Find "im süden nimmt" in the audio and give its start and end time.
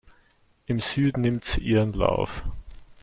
0.65-1.45